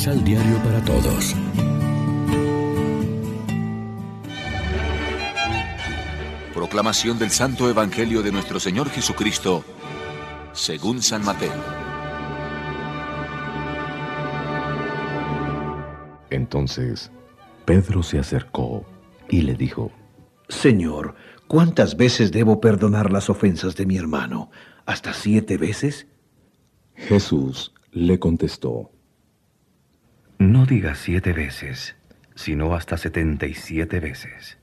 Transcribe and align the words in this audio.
Misal 0.00 0.24
Diario 0.24 0.56
para 0.64 0.82
Todos. 0.82 1.36
Proclamación 6.54 7.18
del 7.18 7.28
Santo 7.28 7.68
Evangelio 7.68 8.22
de 8.22 8.32
nuestro 8.32 8.58
Señor 8.58 8.88
Jesucristo, 8.88 9.62
según 10.54 11.02
San 11.02 11.22
Mateo. 11.22 11.52
Entonces, 16.30 17.12
Pedro 17.66 18.02
se 18.02 18.18
acercó 18.18 18.86
y 19.28 19.42
le 19.42 19.54
dijo, 19.54 19.92
Señor, 20.48 21.14
¿cuántas 21.46 21.98
veces 21.98 22.32
debo 22.32 22.58
perdonar 22.58 23.12
las 23.12 23.28
ofensas 23.28 23.76
de 23.76 23.84
mi 23.84 23.98
hermano? 23.98 24.50
¿Hasta 24.86 25.12
siete 25.12 25.58
veces? 25.58 26.06
Jesús 26.94 27.74
le 27.92 28.18
contestó, 28.18 28.92
No 30.40 30.64
digas 30.64 30.96
siete 30.96 31.34
veces, 31.34 31.96
sino 32.34 32.74
hasta 32.74 32.96
setenta 32.96 33.46
y 33.46 33.52
siete 33.52 34.00
veces. 34.00 34.56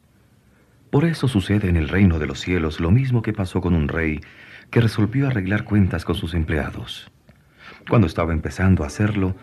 Por 0.89 1.05
eso 1.05 1.27
sucede 1.27 1.69
en 1.69 1.75
el 1.75 1.87
reino 1.87 2.17
de 2.17 2.25
los 2.25 2.39
cielos 2.39 2.79
lo 2.79 2.89
mismo 2.89 3.21
que 3.21 3.31
pasó 3.31 3.61
con 3.61 3.75
un 3.75 3.87
rey 3.87 4.19
que 4.71 4.81
resolvió 4.81 5.27
arreglar 5.27 5.65
cuentas 5.65 6.03
con 6.03 6.15
sus 6.15 6.33
empleados. 6.33 7.11
Cuando 7.87 8.07
estaba 8.07 8.33
empezando 8.33 8.83
a 8.83 8.87
hacerlo, 8.87 9.35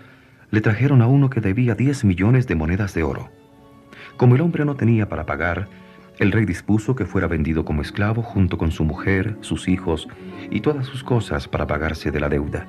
le 0.50 0.60
trajeron 0.60 1.02
a 1.02 1.06
uno 1.06 1.30
que 1.30 1.40
debía 1.40 1.76
diez 1.76 2.04
millones 2.04 2.48
de 2.48 2.56
monedas 2.56 2.94
de 2.94 3.04
oro. 3.04 3.30
Como 4.16 4.34
el 4.34 4.40
hombre 4.40 4.64
no 4.64 4.74
tenía 4.74 5.08
para 5.08 5.26
pagar, 5.26 5.68
el 6.18 6.32
rey 6.32 6.46
dispuso 6.46 6.96
que 6.96 7.06
fuera 7.06 7.28
vendido 7.28 7.64
como 7.64 7.80
esclavo 7.80 8.22
junto 8.22 8.58
con 8.58 8.72
su 8.72 8.82
mujer, 8.84 9.36
sus 9.40 9.68
hijos 9.68 10.08
y 10.50 10.62
todas 10.62 10.84
sus 10.84 11.04
cosas 11.04 11.46
para 11.46 11.68
pagarse 11.68 12.10
de 12.10 12.18
la 12.18 12.28
deuda. 12.28 12.66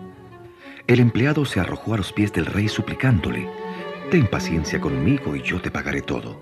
El 0.87 0.99
empleado 0.99 1.45
se 1.45 1.59
arrojó 1.59 1.95
a 1.95 1.97
los 1.97 2.13
pies 2.13 2.31
del 2.31 2.45
rey 2.45 2.67
suplicándole, 2.67 3.49
Ten 4.11 4.27
paciencia 4.27 4.79
conmigo 4.79 5.35
y 5.35 5.41
yo 5.41 5.59
te 5.59 5.71
pagaré 5.71 6.03
todo. 6.03 6.39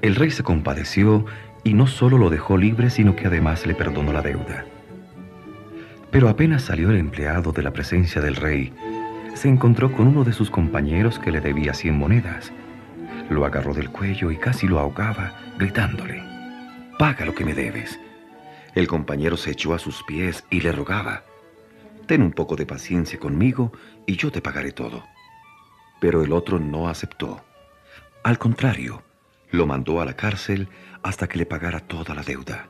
El 0.00 0.14
rey 0.14 0.30
se 0.30 0.42
compadeció 0.42 1.26
y 1.62 1.74
no 1.74 1.86
solo 1.86 2.16
lo 2.16 2.30
dejó 2.30 2.56
libre, 2.56 2.88
sino 2.88 3.14
que 3.14 3.26
además 3.26 3.66
le 3.66 3.74
perdonó 3.74 4.14
la 4.14 4.22
deuda. 4.22 4.64
Pero 6.10 6.30
apenas 6.30 6.62
salió 6.62 6.90
el 6.90 6.96
empleado 6.96 7.52
de 7.52 7.62
la 7.62 7.72
presencia 7.72 8.22
del 8.22 8.36
rey, 8.36 8.72
se 9.34 9.48
encontró 9.48 9.92
con 9.92 10.06
uno 10.06 10.24
de 10.24 10.32
sus 10.32 10.50
compañeros 10.50 11.18
que 11.18 11.30
le 11.30 11.42
debía 11.42 11.74
cien 11.74 11.98
monedas. 11.98 12.50
Lo 13.28 13.44
agarró 13.44 13.74
del 13.74 13.90
cuello 13.90 14.30
y 14.30 14.38
casi 14.38 14.66
lo 14.66 14.78
ahogaba, 14.78 15.34
gritándole, 15.58 16.22
Paga 16.98 17.26
lo 17.26 17.34
que 17.34 17.44
me 17.44 17.52
debes. 17.52 18.00
El 18.74 18.86
compañero 18.86 19.36
se 19.36 19.50
echó 19.50 19.74
a 19.74 19.78
sus 19.78 20.02
pies 20.04 20.44
y 20.50 20.60
le 20.60 20.72
rogaba, 20.72 21.24
Ten 22.06 22.22
un 22.22 22.32
poco 22.32 22.54
de 22.56 22.66
paciencia 22.66 23.18
conmigo 23.18 23.72
y 24.06 24.16
yo 24.16 24.30
te 24.30 24.40
pagaré 24.40 24.72
todo. 24.72 25.04
Pero 26.00 26.22
el 26.22 26.32
otro 26.32 26.58
no 26.58 26.88
aceptó. 26.88 27.44
Al 28.22 28.38
contrario, 28.38 29.02
lo 29.50 29.66
mandó 29.66 30.00
a 30.00 30.04
la 30.04 30.14
cárcel 30.14 30.68
hasta 31.02 31.28
que 31.28 31.38
le 31.38 31.46
pagara 31.46 31.80
toda 31.80 32.14
la 32.14 32.22
deuda. 32.22 32.68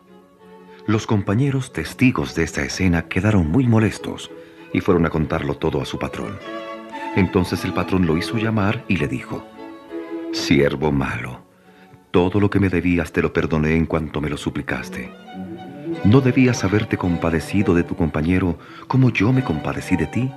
Los 0.86 1.06
compañeros 1.06 1.72
testigos 1.72 2.34
de 2.34 2.44
esta 2.44 2.62
escena 2.62 3.08
quedaron 3.08 3.50
muy 3.50 3.66
molestos 3.66 4.30
y 4.72 4.80
fueron 4.80 5.04
a 5.04 5.10
contarlo 5.10 5.56
todo 5.56 5.82
a 5.82 5.84
su 5.84 5.98
patrón. 5.98 6.38
Entonces 7.16 7.64
el 7.64 7.72
patrón 7.72 8.06
lo 8.06 8.16
hizo 8.16 8.36
llamar 8.38 8.84
y 8.88 8.96
le 8.96 9.08
dijo, 9.08 9.44
Siervo 10.32 10.92
malo, 10.92 11.44
todo 12.10 12.40
lo 12.40 12.50
que 12.50 12.60
me 12.60 12.68
debías 12.68 13.12
te 13.12 13.22
lo 13.22 13.32
perdoné 13.32 13.74
en 13.74 13.86
cuanto 13.86 14.20
me 14.20 14.28
lo 14.28 14.36
suplicaste. 14.36 15.10
¿No 16.06 16.20
debías 16.20 16.62
haberte 16.62 16.96
compadecido 16.96 17.74
de 17.74 17.82
tu 17.82 17.96
compañero 17.96 18.60
como 18.86 19.10
yo 19.10 19.32
me 19.32 19.42
compadecí 19.42 19.96
de 19.96 20.06
ti? 20.06 20.30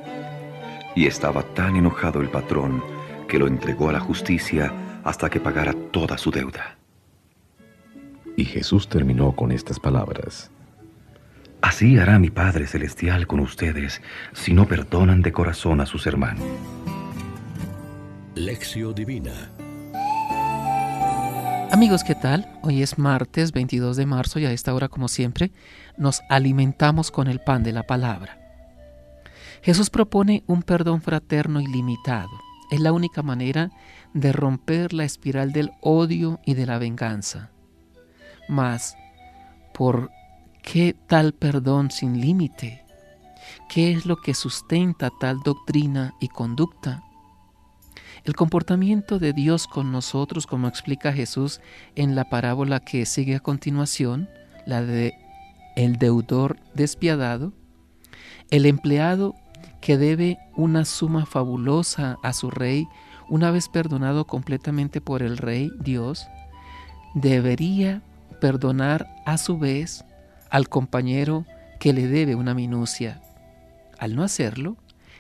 Y 0.96 1.06
estaba 1.06 1.44
tan 1.44 1.76
enojado 1.76 2.22
el 2.22 2.30
patrón 2.30 2.84
que 3.28 3.38
lo 3.38 3.46
entregó 3.46 3.90
a 3.90 3.94
la 3.94 4.00
justicia 4.00 4.74
hasta 5.04 5.30
que 5.30 5.40
pagara 5.40 5.74
toda 5.92 6.18
su 6.18 6.32
deuda. 6.32 6.76
Y 8.36 8.46
Jesús 8.46 8.90
terminó 8.90 9.34
con 9.34 9.52
estas 9.52 9.80
palabras. 9.80 10.50
Así 11.62 12.00
hará 12.00 12.18
mi 12.18 12.32
Padre 12.32 12.66
Celestial 12.66 13.28
con 13.28 13.40
ustedes 13.40 14.02
si 14.34 14.56
no 14.56 14.66
perdonan 14.66 15.22
de 15.22 15.32
corazón 15.32 15.82
a 15.82 15.86
sus 15.86 16.08
hermanos. 16.08 16.48
Lección 18.34 18.96
Divina 18.96 19.52
Amigos, 21.80 22.04
¿qué 22.04 22.14
tal? 22.14 22.46
Hoy 22.62 22.84
es 22.84 22.98
martes 22.98 23.54
22 23.54 23.96
de 23.96 24.06
marzo 24.06 24.38
y 24.38 24.46
a 24.46 24.52
esta 24.52 24.74
hora, 24.74 24.90
como 24.90 25.08
siempre, 25.08 25.54
nos 25.96 26.22
alimentamos 26.28 27.10
con 27.10 27.30
el 27.30 27.40
pan 27.40 27.64
de 27.64 27.72
la 27.72 27.84
palabra. 27.84 28.38
Jesús 29.62 29.90
propone 29.90 30.44
un 30.46 30.62
perdón 30.62 31.02
fraterno 31.02 31.62
ilimitado. 31.62 32.32
Es 32.70 32.82
la 32.82 32.92
única 32.92 33.22
manera 33.22 33.72
de 34.14 34.34
romper 34.34 34.92
la 34.92 35.06
espiral 35.06 35.54
del 35.54 35.72
odio 35.80 36.42
y 36.46 36.56
de 36.56 36.66
la 36.66 36.80
venganza. 36.80 37.50
Mas, 38.50 38.98
¿por 39.74 40.12
qué 40.62 40.98
tal 41.08 41.32
perdón 41.32 41.92
sin 41.92 42.20
límite? 42.20 42.84
¿Qué 43.70 43.94
es 43.94 44.06
lo 44.06 44.18
que 44.18 44.34
sustenta 44.34 45.12
tal 45.18 45.40
doctrina 45.46 46.14
y 46.20 46.28
conducta? 46.28 47.06
El 48.24 48.36
comportamiento 48.36 49.20
de 49.20 49.34
Dios 49.34 49.68
con 49.68 49.92
nosotros, 49.92 50.46
como 50.46 50.68
explica 50.68 51.14
Jesús 51.14 51.62
en 51.96 52.16
la 52.16 52.26
parábola 52.30 52.80
que 52.80 53.06
sigue 53.06 53.36
a 53.36 53.40
continuación, 53.40 54.30
la 54.66 54.82
de 54.82 55.14
el 55.76 55.98
deudor 55.98 56.58
despiadado, 56.74 57.54
el 58.50 58.66
empleado 58.66 59.36
que 59.82 59.98
debe 59.98 60.38
una 60.56 60.84
suma 60.86 61.26
fabulosa 61.26 62.18
a 62.22 62.34
su 62.34 62.52
rey, 62.52 62.88
una 63.30 63.52
vez 63.52 63.70
perdonado 63.70 64.26
completamente 64.26 65.00
por 65.00 65.24
el 65.24 65.38
rey 65.38 65.72
Dios, 65.80 66.28
debería 67.14 68.02
perdonar 68.42 69.08
a 69.26 69.38
su 69.38 69.58
vez 69.58 70.04
al 70.50 70.68
compañero 70.68 71.46
que 71.80 71.94
le 71.94 72.08
debe 72.08 72.36
una 72.36 72.54
minucia. 72.54 73.22
Al 73.98 74.16
no 74.16 74.24
hacerlo, 74.24 74.78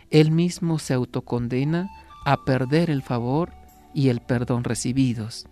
él 0.09 0.31
mismo 0.31 0.79
se 0.79 0.93
autocondena 0.93 1.89
a 2.29 2.45
perder 2.45 2.91
el 2.91 3.01
favor 3.01 3.51
y 3.91 4.09
el 4.09 4.21
perdón 4.21 4.63
recibidos. 4.63 5.47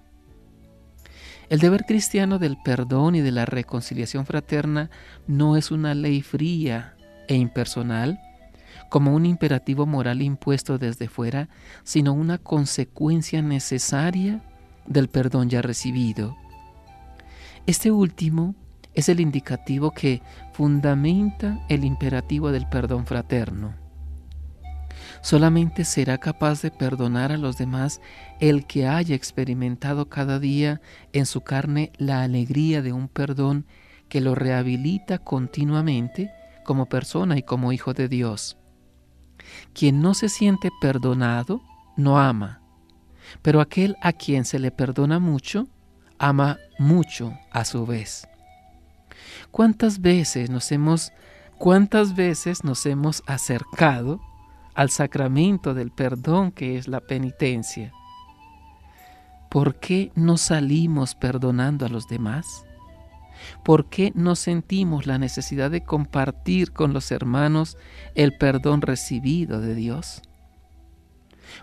El 1.50 1.58
deber 1.58 1.86
cristiano 1.86 2.38
del 2.38 2.56
perdón 2.64 3.16
y 3.16 3.22
de 3.22 3.32
la 3.32 3.48
reconciliación 3.48 4.28
fraterna 4.28 4.92
no 5.26 5.58
es 5.58 5.72
una 5.72 5.96
ley 5.96 6.22
fría 6.22 6.96
e 7.28 7.34
impersonal, 7.34 8.20
como 8.92 9.16
un 9.16 9.26
imperativo 9.26 9.88
moral 9.88 10.22
impuesto 10.22 10.78
desde 10.78 11.08
fuera, 11.08 11.50
sino 11.84 12.14
una 12.14 12.38
consecuencia 12.38 13.42
necesaria 13.42 14.44
del 14.86 15.08
perdón 15.08 15.50
ya 15.50 15.64
recibido. 15.64 16.38
Este 17.66 17.90
último 17.90 18.54
es 18.94 19.10
el 19.10 19.20
indicativo 19.20 19.90
que 19.90 20.22
fundamenta 20.54 21.66
el 21.70 21.86
imperativo 21.86 22.52
del 22.52 22.70
perdón 22.70 23.08
fraterno. 23.08 23.87
Solamente 25.22 25.84
será 25.84 26.18
capaz 26.18 26.62
de 26.62 26.72
perdonar 26.72 27.32
a 27.32 27.38
los 27.38 27.58
demás 27.58 28.02
el 28.40 28.66
que 28.66 28.88
haya 28.88 29.16
experimentado 29.16 30.10
cada 30.10 30.40
día 30.40 30.82
en 31.14 31.26
su 31.26 31.42
carne 31.42 31.92
la 31.98 32.22
alegría 32.22 32.82
de 32.82 32.94
un 32.94 33.08
perdón 33.08 33.66
que 34.10 34.22
lo 34.22 34.36
rehabilita 34.36 35.18
continuamente 35.18 36.32
como 36.64 36.88
persona 36.88 37.38
y 37.38 37.44
como 37.44 37.72
hijo 37.72 37.94
de 37.94 38.08
Dios. 38.08 38.58
Quien 39.74 40.02
no 40.02 40.14
se 40.14 40.30
siente 40.30 40.70
perdonado, 40.82 41.62
no 41.96 42.20
ama, 42.20 42.62
pero 43.42 43.62
aquel 43.62 43.96
a 44.02 44.14
quien 44.14 44.46
se 44.46 44.60
le 44.60 44.72
perdona 44.72 45.20
mucho, 45.20 45.68
ama 46.20 46.58
mucho 46.78 47.38
a 47.52 47.66
su 47.66 47.86
vez. 47.86 48.28
¿Cuántas 49.52 50.02
veces 50.02 50.50
nos 50.50 50.72
hemos 50.72 51.12
cuántas 51.58 52.16
veces 52.16 52.64
nos 52.64 52.86
hemos 52.86 53.24
acercado 53.26 54.22
al 54.78 54.92
sacramento 54.92 55.74
del 55.74 55.92
perdón 55.92 56.52
que 56.52 56.78
es 56.78 56.88
la 56.88 57.02
penitencia? 57.02 57.92
¿Por 59.50 59.80
qué 59.80 60.12
no 60.14 60.38
salimos 60.38 61.16
perdonando 61.16 61.88
a 61.88 61.90
los 61.90 62.08
demás? 62.08 62.64
¿Por 63.64 63.90
qué 63.90 64.12
no 64.14 64.36
sentimos 64.36 65.08
la 65.08 65.18
necesidad 65.18 65.72
de 65.72 65.84
compartir 65.84 66.74
con 66.74 66.94
los 66.94 67.12
hermanos 67.12 67.76
el 68.14 68.38
perdón 68.38 68.84
recibido 68.84 69.62
de 69.62 69.74
Dios? 69.74 70.22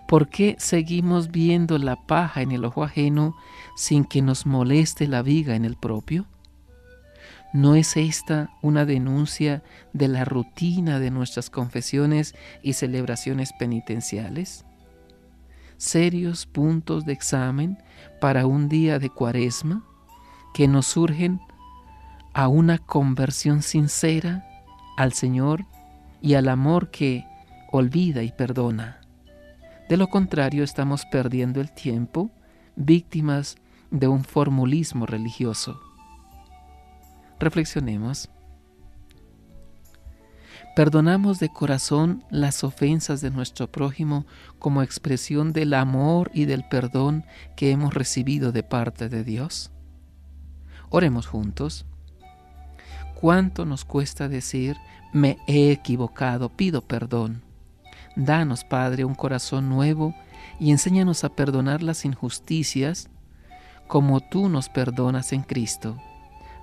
¿Por 0.08 0.28
qué 0.28 0.56
seguimos 0.58 1.31
viendo 1.31 1.78
la 1.78 1.94
paja 2.06 2.43
en 2.43 2.50
el 2.50 2.64
ojo 2.64 2.82
ajeno 2.82 3.37
sin 3.76 4.05
que 4.05 4.22
nos 4.22 4.44
moleste 4.44 5.06
la 5.06 5.22
viga 5.22 5.55
en 5.55 5.64
el 5.64 5.76
propio? 5.76 6.26
¿No 7.55 7.77
es 7.77 7.97
esta 7.97 8.51
una 8.62 8.85
denuncia 8.85 9.62
de 9.93 10.09
la 10.09 10.25
rutina 10.25 10.99
de 10.99 11.12
nuestras 11.12 11.51
confesiones 11.51 12.35
y 12.65 12.73
celebraciones 12.73 13.53
penitenciales? 13.53 14.65
Serios 15.77 16.47
puntos 16.47 17.05
de 17.05 17.12
examen 17.12 17.79
para 18.21 18.47
un 18.47 18.69
día 18.69 18.99
de 18.99 19.09
cuaresma 19.09 19.85
que 20.53 20.67
nos 20.67 20.89
surgen 20.89 21.41
a 22.33 22.49
una 22.49 22.79
conversión 22.79 23.62
sincera 23.62 24.45
al 24.97 25.12
Señor 25.12 25.65
y 26.21 26.35
al 26.35 26.49
amor 26.49 26.91
que 26.91 27.25
olvida 27.71 28.25
y 28.25 28.33
perdona. 28.33 29.00
De 29.89 29.97
lo 29.97 30.09
contrario, 30.09 30.65
estamos 30.65 31.07
perdiendo 31.07 31.61
el 31.61 31.71
tiempo, 31.71 32.33
víctimas 32.75 33.55
de 33.93 34.09
un 34.09 34.25
formulismo 34.25 35.07
religioso. 35.07 35.94
Reflexionemos. 37.39 38.31
Perdonamos 40.75 41.39
de 41.39 41.51
corazón 41.51 42.25
las 42.31 42.65
ofensas 42.65 43.21
de 43.21 43.31
nuestro 43.31 43.71
prójimo 43.71 44.27
como 44.59 44.83
expresión 44.83 45.53
del 45.53 45.73
amor 45.73 46.33
y 46.35 46.47
del 46.47 46.65
perdón 46.69 47.25
que 47.57 47.71
hemos 47.71 47.95
recibido 47.95 48.51
de 48.51 48.65
parte 48.65 49.09
de 49.09 49.23
Dios. 49.23 49.71
Oremos 50.91 51.27
juntos. 51.27 51.87
¿Cuánto 53.21 53.65
nos 53.65 53.85
cuesta 53.85 54.29
decir, 54.29 54.77
me 55.13 55.39
he 55.47 55.71
equivocado, 55.71 56.49
pido 56.49 56.83
perdón? 56.83 57.43
Danos, 58.17 58.65
Padre, 58.65 59.05
un 59.05 59.15
corazón 59.15 59.69
nuevo 59.69 60.15
y 60.59 60.73
enséñanos 60.73 61.25
a 61.25 61.31
perdonar 61.31 61.83
las 61.83 62.05
injusticias 62.05 63.09
como 63.87 64.21
tú 64.21 64.49
nos 64.49 64.69
perdonas 64.69 65.33
en 65.33 65.43
Cristo. 65.43 65.97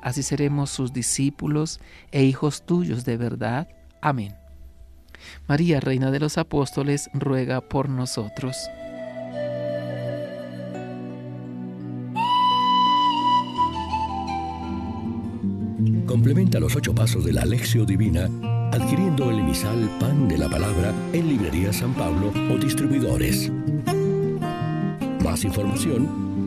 Así 0.02 0.24
seremos 0.24 0.70
sus 0.70 0.94
discípulos 0.94 1.80
e 2.12 2.24
hijos 2.24 2.66
tuyos 2.66 3.06
de 3.06 3.18
verdad 3.18 3.68
Amén. 4.02 4.36
María, 5.48 5.80
Reina 5.80 6.10
de 6.10 6.20
los 6.20 6.40
Apóstoles, 6.40 7.10
ruega 7.14 7.62
por 7.62 7.88
nosotros. 7.88 8.58
Complementa 16.08 16.60
los 16.60 16.76
ocho 16.76 16.94
pasos 16.94 17.24
de 17.24 17.34
la 17.34 17.44
Alexio 17.44 17.86
Divina 17.86 18.28
adquiriendo 18.72 19.30
el 19.30 19.40
emisal 19.40 19.90
Pan 20.00 20.28
de 20.28 20.38
la 20.38 20.50
Palabra 20.50 20.94
en 21.14 21.28
Librería 21.28 21.72
San 21.72 21.94
Pablo 21.94 22.34
o 22.52 22.58
distribuidores. 22.58 23.52
Más 25.24 25.44
información 25.44 26.31